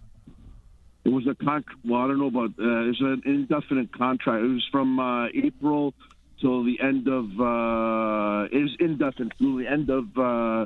[1.05, 1.79] It was a contract.
[1.85, 2.51] Well, I don't know about.
[2.59, 4.43] Uh, it was an indefinite contract.
[4.43, 5.93] It was from uh, April
[6.41, 7.25] till the end of.
[7.39, 10.65] Uh, it was indefinite till the end of uh,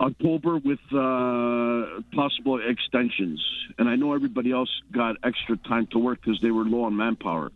[0.00, 3.44] October with uh, possible extensions.
[3.78, 6.96] And I know everybody else got extra time to work because they were low on
[6.96, 7.50] manpower.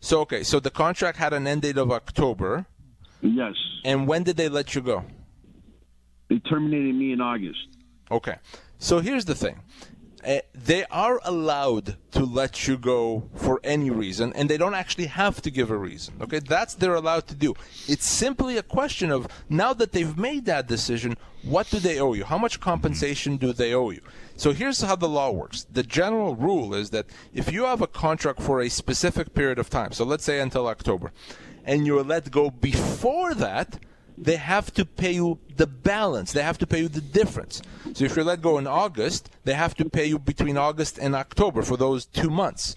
[0.00, 2.66] So okay, so the contract had an end date of October,
[3.22, 5.04] Yes, and when did they let you go?
[6.28, 7.66] they terminated me in August.
[8.10, 8.36] Okay.
[8.78, 9.60] So here's the thing.
[10.24, 15.06] Uh, they are allowed to let you go for any reason, and they don't actually
[15.06, 16.14] have to give a reason.
[16.20, 17.54] Okay, that's they're allowed to do.
[17.88, 22.12] It's simply a question of now that they've made that decision, what do they owe
[22.12, 22.24] you?
[22.24, 24.02] How much compensation do they owe you?
[24.36, 25.66] So here's how the law works.
[25.72, 29.70] The general rule is that if you have a contract for a specific period of
[29.70, 31.10] time, so let's say until October,
[31.64, 33.80] and you're let go before that,
[34.22, 36.32] they have to pay you the balance.
[36.32, 37.60] They have to pay you the difference.
[37.94, 41.14] So if you're let go in August, they have to pay you between August and
[41.14, 42.76] October for those two months.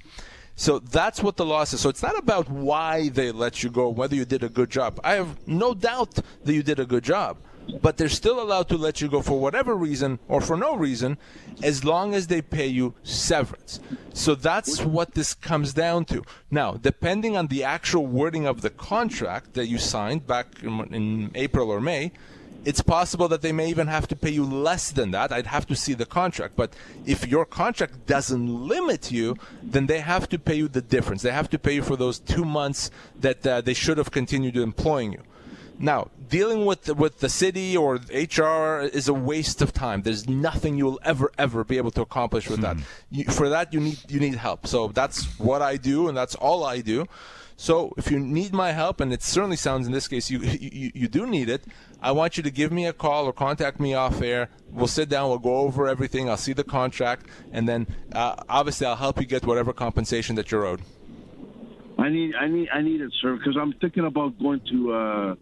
[0.55, 1.81] So that's what the law says.
[1.81, 4.99] So it's not about why they let you go, whether you did a good job.
[5.03, 7.37] I have no doubt that you did a good job.
[7.81, 11.17] But they're still allowed to let you go for whatever reason or for no reason
[11.63, 13.79] as long as they pay you severance.
[14.13, 16.23] So that's what this comes down to.
[16.51, 21.71] Now, depending on the actual wording of the contract that you signed back in, April
[21.71, 22.11] or May,
[22.65, 25.31] it's possible that they may even have to pay you less than that.
[25.31, 26.55] I'd have to see the contract.
[26.55, 26.73] But
[27.05, 31.21] if your contract doesn't limit you, then they have to pay you the difference.
[31.21, 34.57] They have to pay you for those two months that uh, they should have continued
[34.57, 35.21] employing you.
[35.77, 40.03] Now, dealing with the, with the city or HR is a waste of time.
[40.03, 42.77] There's nothing you will ever ever be able to accomplish with that.
[43.09, 44.67] You, for that, you need you need help.
[44.67, 47.07] So that's what I do, and that's all I do.
[47.57, 50.91] So if you need my help, and it certainly sounds in this case you, you
[50.93, 51.65] you do need it,
[52.01, 54.49] I want you to give me a call or contact me off air.
[54.71, 56.29] We'll sit down, we'll go over everything.
[56.29, 60.51] I'll see the contract, and then uh, obviously I'll help you get whatever compensation that
[60.51, 60.81] you're owed.
[61.97, 65.35] I need, I need, I need it, sir, because I'm thinking about going to uh,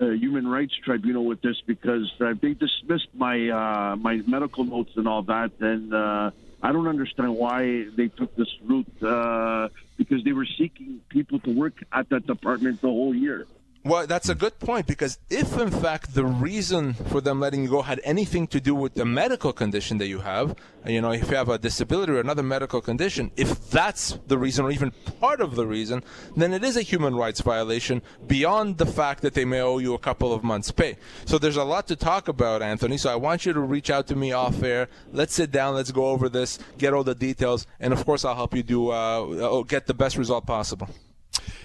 [0.00, 4.92] uh, Human Rights Tribunal with this because uh, they dismissed my uh, my medical notes
[4.96, 6.30] and all that, and uh,
[6.62, 11.50] I don't understand why they took this route uh, because they were seeking people to
[11.50, 13.46] work at that department the whole year.
[13.84, 17.68] Well, that's a good point because if, in fact, the reason for them letting you
[17.68, 20.54] go had anything to do with the medical condition that you have,
[20.86, 24.66] you know, if you have a disability or another medical condition, if that's the reason
[24.66, 26.04] or even part of the reason,
[26.36, 29.94] then it is a human rights violation beyond the fact that they may owe you
[29.94, 30.96] a couple of months' pay.
[31.24, 32.98] So there's a lot to talk about, Anthony.
[32.98, 34.88] So I want you to reach out to me off air.
[35.10, 35.74] Let's sit down.
[35.74, 38.90] Let's go over this, get all the details, and of course, I'll help you do
[38.90, 40.88] uh, get the best result possible.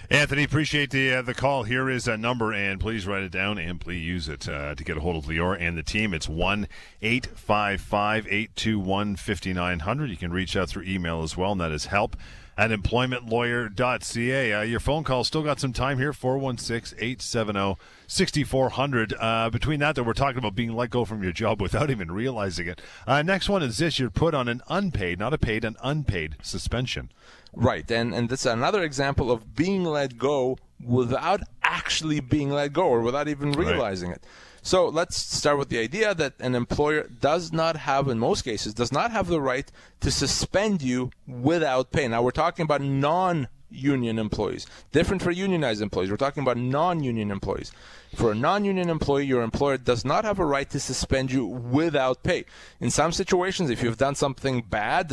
[0.09, 1.63] Anthony, appreciate the uh, the call.
[1.63, 4.83] Here is a number, and please write it down and please use it uh, to
[4.85, 6.13] get a hold of Lior and the team.
[6.13, 6.69] It's one
[7.01, 10.09] eight five five eight two one fifty nine hundred.
[10.09, 12.15] You can reach out through email as well, and that is help
[12.57, 14.53] at employmentlawyer.ca.
[14.53, 17.75] Uh, your phone call still got some time here 416 870
[18.07, 19.13] 6400.
[19.19, 22.11] Uh, between that, though, we're talking about being let go from your job without even
[22.11, 22.81] realizing it.
[23.05, 26.37] Uh, next one is this you're put on an unpaid, not a paid, an unpaid
[26.41, 27.11] suspension.
[27.59, 32.71] Right, and and this is another example of being let go without actually being let
[32.71, 34.23] go or without even realizing it.
[34.61, 38.75] So let's start with the idea that an employer does not have, in most cases,
[38.75, 42.07] does not have the right to suspend you without pay.
[42.07, 44.65] Now we're talking about non union employees.
[44.91, 46.09] Different for unionized employees.
[46.09, 47.71] We're talking about non union employees.
[48.15, 51.45] For a non union employee, your employer does not have a right to suspend you
[51.45, 52.45] without pay.
[52.79, 55.11] In some situations, if you've done something bad,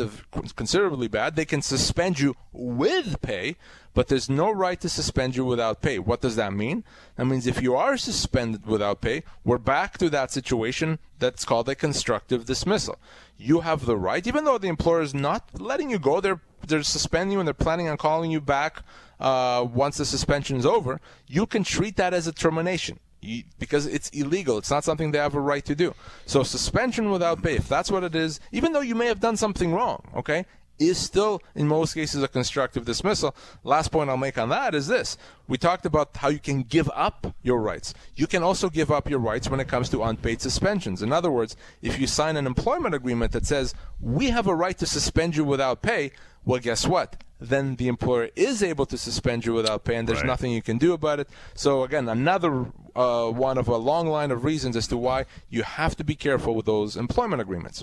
[0.56, 3.56] considerably bad, they can suspend you with pay,
[3.94, 5.98] but there's no right to suspend you without pay.
[5.98, 6.84] What does that mean?
[7.16, 11.68] That means if you are suspended without pay, we're back to that situation that's called
[11.68, 12.98] a constructive dismissal.
[13.36, 16.82] You have the right, even though the employer is not letting you go, they're they're
[16.82, 18.82] suspending you and they're planning on calling you back
[19.20, 21.00] uh, once the suspension is over.
[21.26, 22.98] You can treat that as a termination
[23.58, 24.58] because it's illegal.
[24.58, 25.94] It's not something they have a right to do.
[26.26, 29.36] So suspension without pay, if that's what it is, even though you may have done
[29.36, 30.44] something wrong, okay,
[30.78, 33.34] is still, in most cases, a constructive dismissal.
[33.62, 35.16] Last point I'll make on that is this.
[35.46, 37.94] We talked about how you can give up your rights.
[38.16, 41.02] You can also give up your rights when it comes to unpaid suspensions.
[41.02, 44.76] In other words, if you sign an employment agreement that says, we have a right
[44.78, 46.12] to suspend you without pay,
[46.44, 47.22] well, guess what?
[47.40, 50.26] Then the employer is able to suspend you without pay, and there's Right.
[50.26, 51.28] nothing you can do about it.
[51.54, 55.62] So, again, another uh, one of a long line of reasons as to why you
[55.64, 57.82] have to be careful with those employment agreements.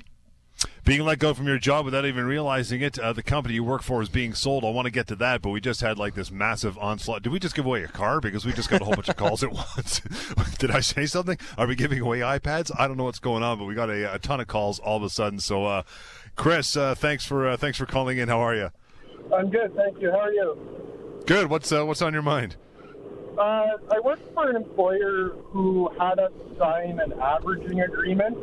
[0.84, 3.84] Being let go from your job without even realizing it, uh, the company you work
[3.84, 4.65] for is being sold.
[4.65, 7.21] I want to get to that, but we just had like this massive onslaught.
[7.21, 8.19] Did we just give away a car?
[8.19, 10.02] Because we just got a whole bunch of calls at once.
[10.60, 11.38] Did I say something?
[11.58, 12.71] Are we giving away iPads?
[12.78, 14.97] I don't know what's going on, but we got a, a ton of calls all
[14.97, 15.39] of a sudden.
[15.39, 15.84] So, uh,
[16.36, 18.28] Chris, uh, thanks for uh, thanks for calling in.
[18.28, 18.71] How are you?
[19.36, 20.12] I'm good, thank you.
[20.12, 21.21] How are you?
[21.26, 21.50] Good.
[21.50, 22.56] What's uh, what's on your mind?
[23.38, 28.38] Uh, I work for an employer who had us sign an averaging agreement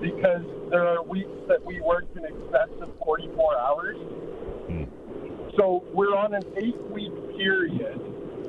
[0.00, 3.96] because there are weeks that we worked in excess of 44 hours.
[5.56, 8.00] So we're on an eight-week period,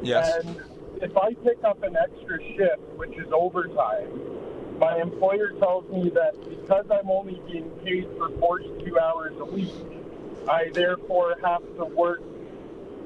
[0.03, 0.45] Yes.
[0.45, 0.55] and
[1.01, 6.33] if I pick up an extra shift, which is overtime, my employer tells me that
[6.49, 9.73] because I'm only being paid for 42 hours a week,
[10.47, 12.21] I therefore have to work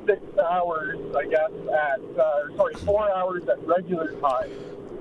[0.05, 4.51] six hours, I guess, at, uh, sorry, four hours at regular time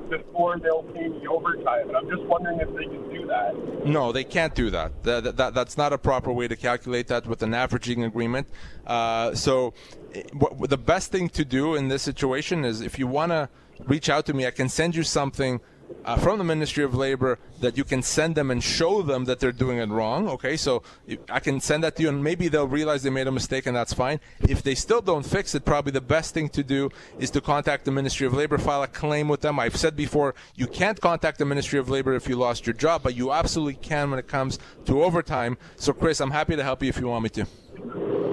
[0.09, 1.89] before they'll pay me overtime.
[1.89, 3.87] And I'm just wondering if they can do that.
[3.87, 5.03] No, they can't do that.
[5.03, 5.55] That, that.
[5.55, 8.49] That's not a proper way to calculate that with an averaging agreement.
[8.87, 9.75] Uh, so,
[10.15, 13.49] eh, what, the best thing to do in this situation is if you want to
[13.87, 15.61] reach out to me, I can send you something
[16.05, 19.41] uh, from the Ministry of Labor that you can send them and show them that
[19.41, 20.29] they're doing it wrong.
[20.29, 20.83] Okay, so
[21.31, 23.77] I can send that to you, and maybe they'll realize they made a mistake, and
[23.77, 24.21] that's fine.
[24.41, 27.85] If they still don't fix it, probably the best thing to do is to contact
[27.85, 29.59] the Ministry of Labor, file a claim with them.
[29.59, 33.03] I've said before, you can't contact the Ministry of Labor if you lost your job,
[33.03, 35.57] but you absolutely can when it comes to overtime.
[35.77, 37.47] So, Chris, I'm happy to help you if you want me to.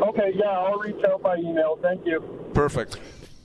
[0.09, 1.77] Okay, yeah, I'll reach out by email.
[1.81, 2.21] Thank you.
[2.53, 2.97] Perfect.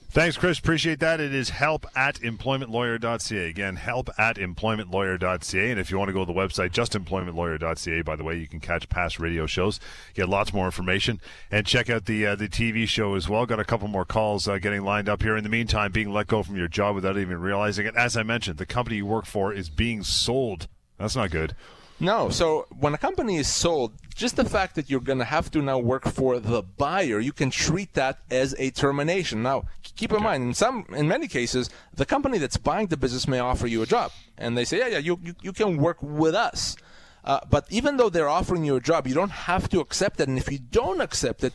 [0.09, 0.57] Thanks, Chris.
[0.57, 1.19] Appreciate that.
[1.19, 3.49] It is help at employmentlawyer.ca.
[3.49, 5.69] Again, help at employmentlawyer.ca.
[5.71, 8.61] And if you want to go to the website, justemploymentlawyer.ca, by the way, you can
[8.61, 9.81] catch past radio shows,
[10.13, 11.19] get lots more information,
[11.51, 13.45] and check out the uh, the TV show as well.
[13.45, 15.35] Got a couple more calls uh, getting lined up here.
[15.35, 17.95] In the meantime, being let go from your job without even realizing it.
[17.95, 20.67] As I mentioned, the company you work for is being sold.
[20.97, 21.53] That's not good.
[21.99, 22.29] No.
[22.29, 25.61] So when a company is sold, just the fact that you're going to have to
[25.61, 29.41] now work for the buyer, you can treat that as a termination.
[29.41, 29.63] Now,
[29.97, 33.39] keep in mind, in some, in many cases, the company that's buying the business may
[33.39, 36.35] offer you a job, and they say, yeah, yeah, you you, you can work with
[36.35, 36.77] us.
[37.25, 40.29] Uh, but even though they're offering you a job, you don't have to accept it.
[40.29, 41.53] And if you don't accept it,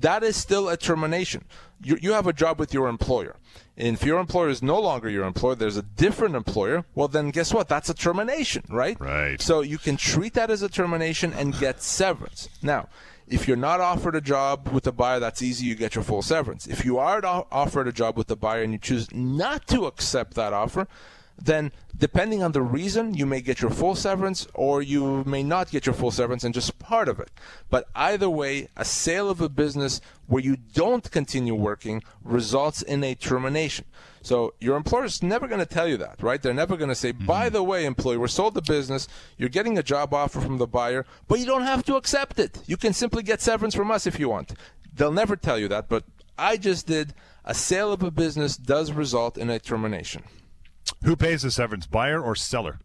[0.00, 1.46] that is still a termination.
[1.82, 3.36] You, you have a job with your employer.
[3.76, 7.30] And if your employer is no longer your employer, there's a different employer, well, then
[7.30, 7.68] guess what?
[7.68, 8.98] That's a termination, right?
[8.98, 9.40] Right.
[9.40, 12.48] So you can treat that as a termination and get severance.
[12.62, 12.88] Now,
[13.28, 15.66] if you're not offered a job with the buyer, that's easy.
[15.66, 16.66] You get your full severance.
[16.66, 20.34] If you are offered a job with the buyer and you choose not to accept
[20.34, 20.86] that offer,
[21.38, 25.70] then depending on the reason, you may get your full severance or you may not
[25.70, 27.30] get your full severance and just part of it.
[27.70, 33.04] But either way, a sale of a business where you don't continue working results in
[33.04, 33.84] a termination.
[34.22, 36.42] So your employer is never going to tell you that, right?
[36.42, 37.26] They're never going to say, mm-hmm.
[37.26, 40.66] by the way, employee, we're sold the business, you're getting a job offer from the
[40.66, 42.58] buyer, but you don't have to accept it.
[42.66, 44.52] You can simply get severance from us if you want.
[44.94, 46.04] They'll never tell you that, but
[46.38, 47.14] I just did.
[47.44, 50.24] A sale of a business does result in a termination.
[51.06, 52.80] Who pays the severance, buyer or seller?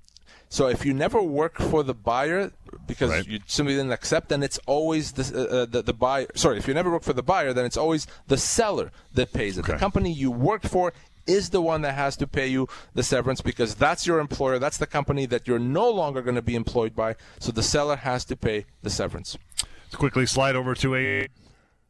[0.47, 2.51] So if you never work for the buyer
[2.85, 3.27] because Right.
[3.27, 6.27] you simply didn't accept, then it's always the, uh, uh, the the buyer.
[6.35, 9.57] Sorry, if you never work for the buyer, then it's always the seller that pays
[9.57, 9.65] it.
[9.65, 10.93] The company you worked for
[11.25, 14.59] is the one that has to pay you the severance because that's your employer.
[14.59, 17.15] That's the company that you're no longer going to be employed by.
[17.39, 19.37] So the seller has to pay the severance.
[19.85, 21.27] Let's quickly slide over to a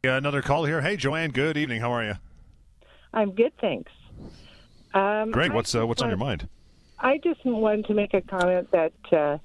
[0.04, 0.80] another call here.
[0.80, 1.30] Hey, Joanne.
[1.30, 1.80] Good evening.
[1.80, 2.14] How are you?
[3.12, 3.92] I'm good, thanks.
[4.94, 5.52] Um, Great.
[5.52, 6.48] What's uh, what's on your mind?
[6.98, 9.38] I just wanted to make a comment that uh,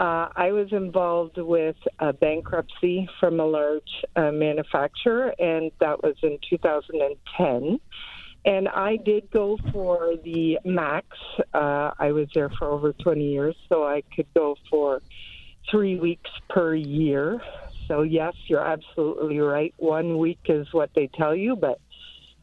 [0.00, 6.16] uh, I was involved with a bankruptcy from a large uh, manufacturer, and that was
[6.22, 7.80] in 2010.
[8.44, 11.06] And I did go for the max.
[11.52, 15.02] Uh, I was there for over 20 years, so I could go for
[15.70, 17.40] three weeks per year.
[17.88, 19.74] So, yes, you're absolutely right.
[19.78, 21.80] One week is what they tell you, but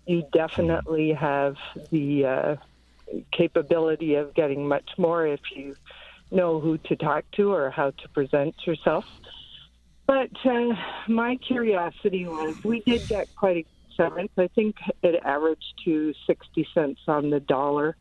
[0.05, 1.55] you definitely have
[1.91, 2.55] the uh,
[3.31, 5.75] capability of getting much more if you
[6.31, 9.05] know who to talk to or how to present yourself.
[10.05, 10.73] But uh,
[11.07, 14.31] my curiosity was we did get quite a severance.
[14.37, 17.95] I think it averaged to 60 cents on the dollar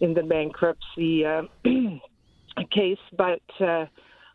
[0.00, 1.42] in the bankruptcy uh,
[2.70, 2.98] case.
[3.16, 3.86] But uh,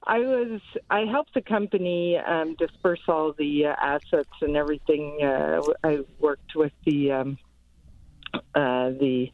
[0.05, 5.19] I was I helped the company um, disperse all the uh, assets and everything.
[5.21, 7.37] Uh, I worked with the um,
[8.33, 9.31] uh, the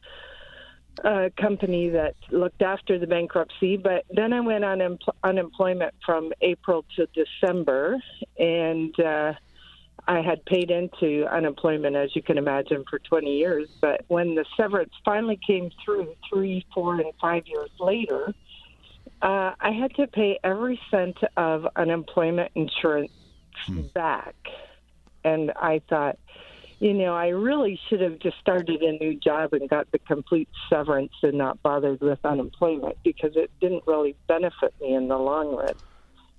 [1.04, 6.34] uh, company that looked after the bankruptcy, but then I went on un- unemployment from
[6.42, 7.98] April to December,
[8.38, 9.34] and uh,
[10.08, 13.70] I had paid into unemployment, as you can imagine, for 20 years.
[13.80, 18.34] But when the severance finally came through, three, four, and five years later,
[19.22, 23.12] uh, I had to pay every cent of unemployment insurance
[23.66, 23.82] hmm.
[23.94, 24.36] back.
[25.24, 26.18] And I thought,
[26.80, 30.48] you know, I really should have just started a new job and got the complete
[30.70, 35.56] severance and not bothered with unemployment because it didn't really benefit me in the long
[35.56, 35.74] run.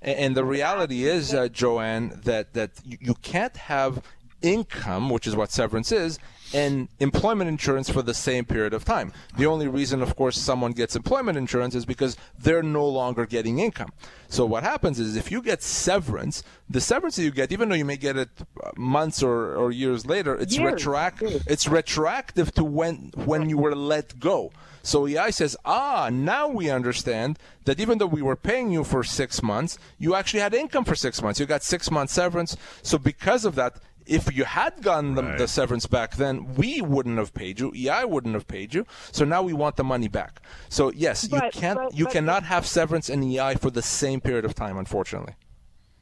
[0.01, 4.01] And the reality is, uh, Joanne, that that you can't have
[4.41, 6.21] income, which is what severance is,
[6.55, 9.13] and employment insurance for the same period of time.
[9.37, 13.59] The only reason, of course, someone gets employment insurance is because they're no longer getting
[13.59, 13.93] income.
[14.29, 17.75] So what happens is if you get severance, the severance that you get, even though
[17.75, 18.31] you may get it
[18.77, 20.73] months or, or years later, it's years.
[20.73, 21.43] retroactive.
[21.47, 24.53] It's retroactive to when when you were let go.
[24.83, 29.05] So EI says, ah, now we understand that even though we were paying you for
[29.05, 31.39] six months, you actually had income for six months.
[31.39, 32.57] You got six months severance.
[32.83, 33.77] So because of that,
[34.09, 35.39] if you had gotten the, right.
[35.39, 37.73] the, severance back then, we wouldn't have paid you.
[37.75, 38.87] EI wouldn't have paid you.
[39.13, 40.41] So now we want the money back.
[40.69, 43.83] So yes, but, you can't, but, you but, cannot have severance and EI for the
[43.83, 45.35] same period of time, unfortunately.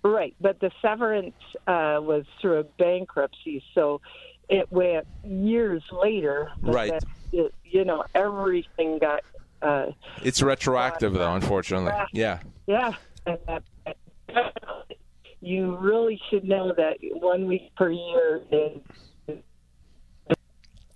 [0.03, 1.35] Right, but the severance
[1.67, 4.01] uh, was through a bankruptcy, so
[4.49, 6.53] it went years later.
[6.61, 6.93] Right.
[7.33, 9.23] It, you know, everything got.
[9.61, 9.87] Uh,
[10.23, 11.93] it's retroactive, though, unfortunately.
[12.13, 12.39] Yeah.
[12.67, 12.95] Yeah.
[15.47, 18.80] You really should know that one week per year is.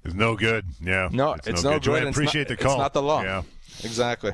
[0.03, 0.64] It's no good.
[0.80, 1.09] Yeah.
[1.12, 1.84] No, it's, it's no, no, good.
[1.84, 2.07] good.
[2.07, 2.72] I appreciate not, the call.
[2.72, 3.22] It's not the law.
[3.22, 3.42] Yeah.
[3.84, 4.32] Exactly.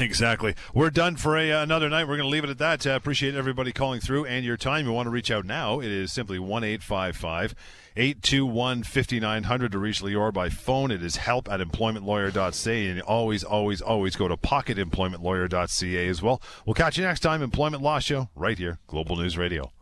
[0.00, 0.54] Exactly.
[0.74, 2.04] We're done for a, uh, another night.
[2.04, 2.86] We're going to leave it at that.
[2.86, 4.86] Uh, appreciate everybody calling through and your time.
[4.86, 5.80] You want to reach out now.
[5.80, 7.54] It is simply 1 855
[7.96, 10.90] 821 5900 to reach Lior by phone.
[10.90, 12.86] It is help at employmentlawyer.ca.
[12.86, 16.40] And always, always, always go to pocketemploymentlawyer.ca as well.
[16.64, 17.42] We'll catch you next time.
[17.42, 19.72] Employment Law Show right here, Global News Radio.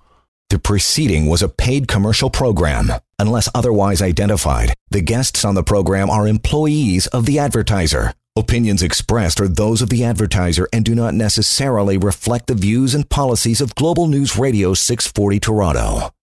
[0.48, 2.92] The preceding was a paid commercial program.
[3.18, 8.14] Unless otherwise identified, the guests on the program are employees of the advertiser.
[8.39, 13.09] Opinions expressed are those of the advertiser and do not necessarily reflect the views and
[13.09, 16.15] policies of Global News Radio 640 Toronto.